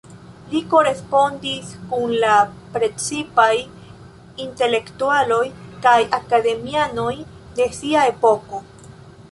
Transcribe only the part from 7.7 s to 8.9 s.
sia epoko.